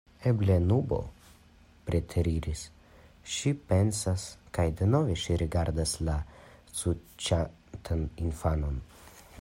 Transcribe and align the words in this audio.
Eble 0.29 0.53
nubo 0.69 0.97
preteriris, 1.89 2.63
ŝi 3.33 3.51
pensas, 3.73 4.25
kaj 4.59 4.67
denove 4.79 5.19
ŝi 5.25 5.37
rigardas 5.43 5.95
la 6.09 6.17
suĉantan 6.81 8.07
infanon. 8.29 8.81